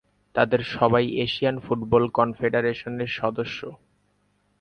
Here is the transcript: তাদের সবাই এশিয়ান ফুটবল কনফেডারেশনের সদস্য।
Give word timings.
তাদের 0.35 0.61
সবাই 0.75 1.05
এশিয়ান 1.25 1.55
ফুটবল 1.59 2.03
কনফেডারেশনের 2.17 3.11
সদস্য। 3.19 3.59